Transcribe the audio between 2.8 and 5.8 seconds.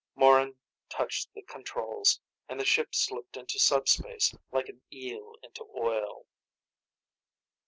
slipped into sub space like an eel into